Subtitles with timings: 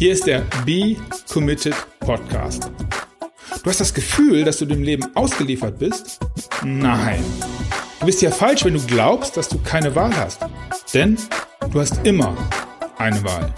[0.00, 0.96] Hier ist der Be
[1.30, 2.70] Committed Podcast.
[3.62, 6.18] Du hast das Gefühl, dass du dem Leben ausgeliefert bist?
[6.64, 7.22] Nein.
[7.98, 10.40] Du bist ja falsch, wenn du glaubst, dass du keine Wahl hast.
[10.94, 11.18] Denn
[11.70, 12.34] du hast immer
[12.96, 13.52] eine Wahl.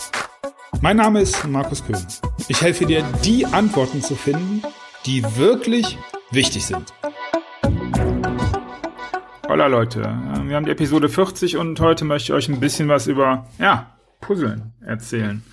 [0.80, 2.04] Mein Name ist Markus Köhn.
[2.48, 4.64] Ich helfe dir, die Antworten zu finden,
[5.06, 5.96] die wirklich
[6.32, 6.92] wichtig sind.
[9.48, 13.06] Hola Leute, wir haben die Episode 40 und heute möchte ich euch ein bisschen was
[13.06, 15.44] über, ja, Puzzeln erzählen.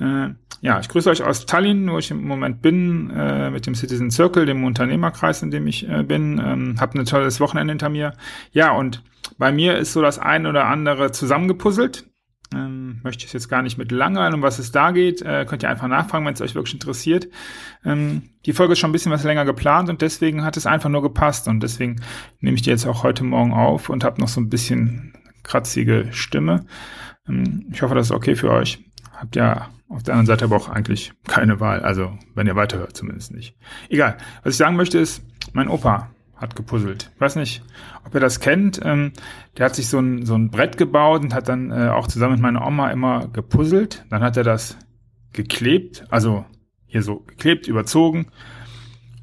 [0.00, 0.28] Äh,
[0.60, 4.10] ja, ich grüße euch aus Tallinn, wo ich im Moment bin, äh, mit dem Citizen
[4.10, 6.40] Circle, dem Unternehmerkreis, in dem ich äh, bin.
[6.44, 8.14] Ähm, Hab ein tolles Wochenende hinter mir.
[8.52, 9.02] Ja, und
[9.38, 12.08] bei mir ist so das ein oder andere zusammengepuzzelt.
[12.54, 15.20] Ähm, möchte ich jetzt gar nicht mit langweilen, um was es da geht.
[15.20, 17.28] Äh, könnt ihr einfach nachfragen, wenn es euch wirklich interessiert.
[17.84, 20.88] Ähm, die Folge ist schon ein bisschen was länger geplant und deswegen hat es einfach
[20.88, 21.48] nur gepasst.
[21.48, 21.96] Und deswegen
[22.40, 26.08] nehme ich die jetzt auch heute Morgen auf und habe noch so ein bisschen kratzige
[26.12, 26.66] Stimme.
[27.28, 28.85] Ähm, ich hoffe, das ist okay für euch.
[29.16, 31.80] Habt ja auf der anderen Seite aber auch eigentlich keine Wahl.
[31.80, 33.56] Also, wenn ihr weiterhört, zumindest nicht.
[33.88, 34.16] Egal.
[34.42, 37.10] Was ich sagen möchte ist, mein Opa hat gepuzzelt.
[37.14, 37.64] Ich weiß nicht,
[38.04, 38.80] ob ihr das kennt.
[38.84, 39.12] Ähm,
[39.56, 42.34] der hat sich so ein, so ein Brett gebaut und hat dann äh, auch zusammen
[42.34, 44.04] mit meiner Oma immer gepuzzelt.
[44.10, 44.76] Dann hat er das
[45.32, 46.44] geklebt, also
[46.86, 48.26] hier so geklebt, überzogen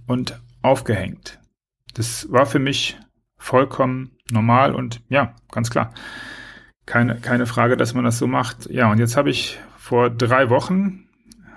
[0.07, 1.39] und aufgehängt.
[1.93, 2.97] Das war für mich
[3.37, 5.93] vollkommen normal und ja, ganz klar.
[6.85, 8.69] Keine, keine Frage, dass man das so macht.
[8.69, 11.09] Ja, und jetzt habe ich vor drei Wochen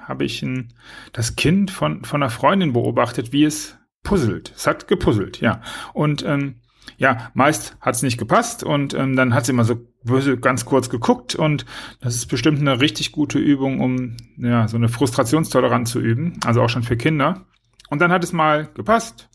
[0.02, 0.74] habe ich ein,
[1.12, 4.52] das Kind von, von einer Freundin beobachtet, wie es puzzelt.
[4.56, 5.60] Es hat gepuzzelt, ja.
[5.92, 6.56] Und ähm,
[6.96, 10.64] ja, meist hat es nicht gepasst und ähm, dann hat sie immer so böse ganz
[10.64, 11.66] kurz geguckt und
[12.00, 16.62] das ist bestimmt eine richtig gute Übung, um ja so eine Frustrationstoleranz zu üben, also
[16.62, 17.46] auch schon für Kinder.
[17.90, 19.28] Und dann hat es mal gepasst,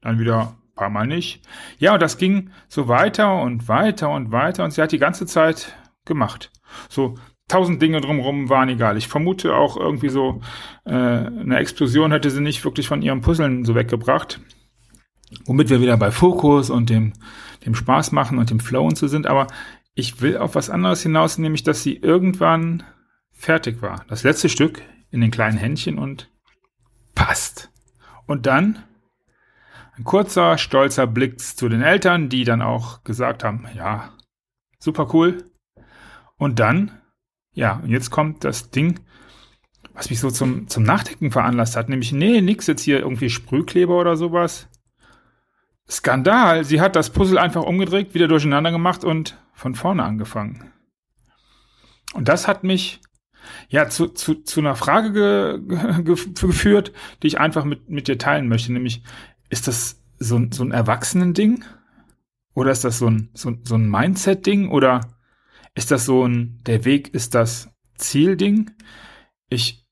[0.00, 1.42] dann wieder ein paar Mal nicht.
[1.78, 5.24] Ja, und das ging so weiter und weiter und weiter und sie hat die ganze
[5.24, 6.50] Zeit gemacht.
[6.88, 7.14] So
[7.54, 8.96] tausend Dinge drumherum waren egal.
[8.96, 10.40] Ich vermute auch irgendwie so,
[10.84, 14.40] äh, eine Explosion hätte sie nicht wirklich von ihrem Puzzeln so weggebracht.
[15.46, 17.12] Womit wir wieder bei Fokus und dem,
[17.64, 19.28] dem Spaß machen und dem Flow und so sind.
[19.28, 19.46] Aber
[19.94, 22.82] ich will auf was anderes hinaus, nämlich, dass sie irgendwann
[23.30, 24.04] fertig war.
[24.08, 24.82] Das letzte Stück
[25.12, 26.28] in den kleinen Händchen und
[27.14, 27.70] passt.
[28.26, 28.82] Und dann
[29.96, 34.12] ein kurzer, stolzer Blick zu den Eltern, die dann auch gesagt haben, ja,
[34.80, 35.44] super cool.
[36.36, 36.90] Und dann
[37.54, 39.00] ja, und jetzt kommt das Ding,
[39.94, 43.98] was mich so zum, zum Nachdenken veranlasst hat, nämlich, nee, nix jetzt hier irgendwie Sprühkleber
[43.98, 44.68] oder sowas.
[45.88, 50.72] Skandal, sie hat das Puzzle einfach umgedreht, wieder durcheinander gemacht und von vorne angefangen.
[52.14, 53.00] Und das hat mich
[53.68, 56.92] ja zu, zu, zu einer Frage ge, ge, geführt,
[57.22, 59.02] die ich einfach mit, mit dir teilen möchte, nämlich,
[59.50, 61.64] ist das so, so ein Erwachsenen-Ding?
[62.54, 64.70] Oder ist das so ein, so, so ein Mindset-Ding?
[64.70, 65.13] Oder
[65.74, 68.70] ist das so ein, der Weg ist das Zielding?
[69.48, 69.86] Ich,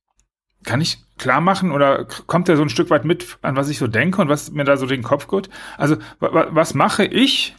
[0.65, 3.79] kann ich klar machen oder kommt er so ein Stück weit mit, an was ich
[3.79, 5.51] so denke und was mir da so den Kopf geht?
[5.77, 7.55] Also, was mache ich?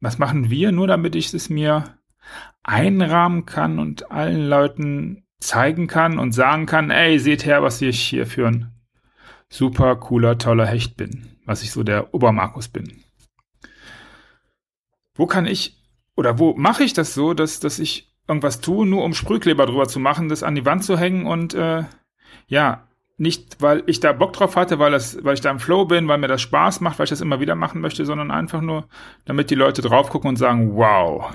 [0.00, 1.98] Was machen wir nur, damit ich es mir
[2.62, 8.00] einrahmen kann und allen Leuten zeigen kann und sagen kann, ey, seht her, was ich
[8.00, 8.72] hier für ein
[9.48, 13.02] super cooler, toller Hecht bin, was ich so der Obermarkus bin.
[15.14, 15.81] Wo kann ich
[16.16, 19.88] oder wo mache ich das so, dass, dass ich irgendwas tue, nur um Sprühkleber drüber
[19.88, 21.84] zu machen, das an die Wand zu hängen und äh,
[22.46, 25.84] ja, nicht, weil ich da Bock drauf hatte, weil, das, weil ich da im Flow
[25.84, 28.60] bin, weil mir das Spaß macht, weil ich das immer wieder machen möchte, sondern einfach
[28.60, 28.88] nur,
[29.26, 31.32] damit die Leute drauf gucken und sagen, wow,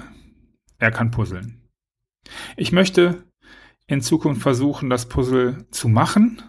[0.79, 1.61] er kann puzzeln.
[2.57, 3.23] Ich möchte
[3.85, 6.41] in Zukunft versuchen, das Puzzle zu machen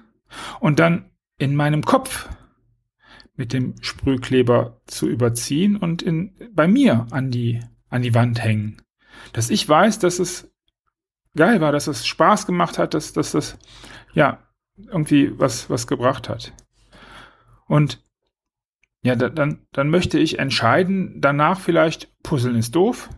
[0.60, 2.28] und dann in meinem Kopf
[3.36, 7.60] mit dem Sprühkleber zu überziehen und in, bei mir an die
[7.90, 8.82] an die Wand hängen.
[9.32, 10.50] Dass ich weiß, dass es
[11.36, 13.58] geil war, dass es Spaß gemacht hat, dass, dass das,
[14.12, 14.42] ja,
[14.76, 16.52] irgendwie was, was gebracht hat.
[17.66, 18.02] Und
[19.02, 23.08] ja, da, dann, dann möchte ich entscheiden, danach vielleicht, Puzzeln ist doof.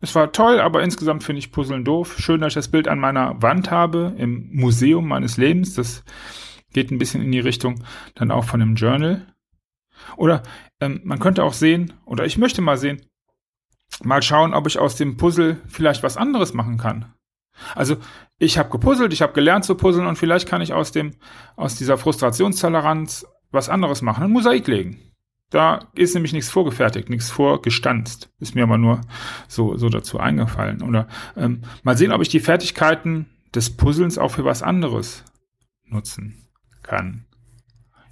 [0.00, 2.16] Es war toll, aber insgesamt finde ich Puzzeln doof.
[2.18, 5.74] Schön, dass ich das Bild an meiner Wand habe, im Museum meines Lebens.
[5.74, 6.04] Das
[6.72, 7.84] geht ein bisschen in die Richtung
[8.14, 9.26] dann auch von einem Journal.
[10.16, 10.42] Oder
[10.80, 13.02] ähm, man könnte auch sehen, oder ich möchte mal sehen,
[14.02, 17.12] mal schauen, ob ich aus dem Puzzle vielleicht was anderes machen kann.
[17.74, 17.96] Also
[18.38, 21.12] ich habe gepuzzelt, ich habe gelernt zu puzzeln und vielleicht kann ich aus dem
[21.56, 25.00] aus dieser Frustrationstoleranz was anderes machen, ein Mosaik legen.
[25.50, 28.30] Da ist nämlich nichts vorgefertigt, nichts vorgestanzt.
[28.38, 29.00] Ist mir aber nur
[29.48, 30.82] so so dazu eingefallen.
[30.82, 35.24] Oder ähm, mal sehen, ob ich die Fertigkeiten des Puzzlens auch für was anderes
[35.84, 36.48] nutzen
[36.82, 37.26] kann.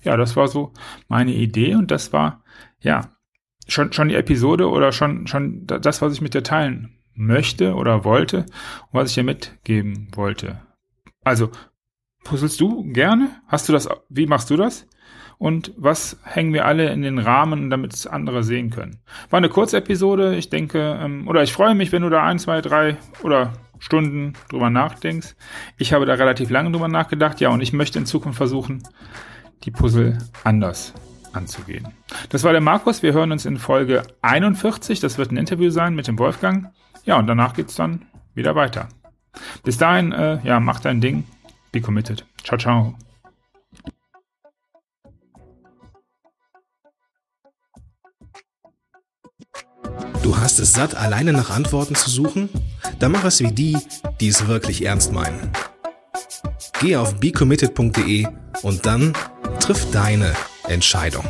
[0.02, 0.72] Ja, das war so
[1.06, 2.42] meine Idee und das war
[2.80, 3.12] ja
[3.68, 8.04] schon, schon die Episode oder schon, schon das, was ich mit dir teilen möchte oder
[8.04, 10.62] wollte und was ich dir mitgeben wollte.
[11.24, 11.50] Also,
[12.24, 13.30] puzzelst du gerne?
[13.46, 14.86] Hast du das, wie machst du das?
[15.36, 19.00] Und was hängen wir alle in den Rahmen, damit es andere sehen können?
[19.30, 22.60] War eine Kurzepisode, ich denke, ähm, oder ich freue mich, wenn du da ein, zwei,
[22.60, 25.36] drei oder Stunden drüber nachdenkst.
[25.76, 28.82] Ich habe da relativ lange drüber nachgedacht, ja, und ich möchte in Zukunft versuchen,
[29.62, 30.92] die Puzzle anders
[31.32, 31.88] anzugehen.
[32.30, 33.02] Das war der Markus.
[33.02, 35.00] Wir hören uns in Folge 41.
[35.00, 36.72] Das wird ein Interview sein mit dem Wolfgang.
[37.04, 38.88] Ja, und danach geht's dann wieder weiter.
[39.64, 41.24] Bis dahin, äh, ja, mach dein Ding.
[41.72, 42.24] Be committed.
[42.44, 42.94] Ciao, ciao.
[50.22, 52.48] Du hast es satt, alleine nach Antworten zu suchen?
[52.98, 53.78] Dann mach es wie die,
[54.20, 55.50] die es wirklich ernst meinen.
[56.80, 58.26] Geh auf becommitted.de
[58.62, 59.12] und dann
[59.60, 60.34] triff deine
[60.68, 61.24] Entscheidung.